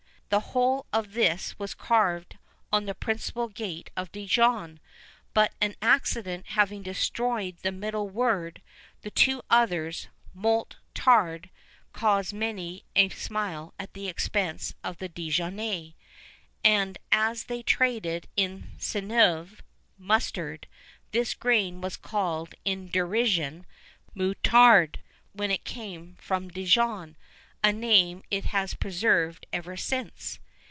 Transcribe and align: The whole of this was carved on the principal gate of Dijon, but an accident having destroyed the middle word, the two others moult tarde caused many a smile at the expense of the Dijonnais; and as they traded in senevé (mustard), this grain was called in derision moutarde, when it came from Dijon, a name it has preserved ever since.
The 0.29 0.51
whole 0.55 0.85
of 0.93 1.11
this 1.11 1.59
was 1.59 1.73
carved 1.73 2.37
on 2.71 2.85
the 2.85 2.95
principal 2.95 3.49
gate 3.49 3.89
of 3.97 4.13
Dijon, 4.13 4.79
but 5.33 5.53
an 5.59 5.75
accident 5.81 6.47
having 6.51 6.81
destroyed 6.83 7.57
the 7.63 7.71
middle 7.73 8.07
word, 8.07 8.61
the 9.01 9.11
two 9.11 9.41
others 9.49 10.07
moult 10.33 10.77
tarde 10.95 11.49
caused 11.91 12.31
many 12.33 12.85
a 12.95 13.09
smile 13.09 13.73
at 13.77 13.91
the 13.93 14.07
expense 14.07 14.73
of 14.85 14.99
the 14.99 15.09
Dijonnais; 15.09 15.95
and 16.63 16.97
as 17.11 17.43
they 17.43 17.61
traded 17.61 18.29
in 18.37 18.71
senevé 18.79 19.59
(mustard), 19.97 20.65
this 21.11 21.33
grain 21.33 21.81
was 21.81 21.97
called 21.97 22.55
in 22.63 22.89
derision 22.89 23.65
moutarde, 24.15 24.99
when 25.33 25.51
it 25.51 25.65
came 25.65 26.15
from 26.21 26.47
Dijon, 26.47 27.17
a 27.63 27.71
name 27.71 28.23
it 28.31 28.45
has 28.45 28.73
preserved 28.73 29.45
ever 29.53 29.77
since. 29.77 30.39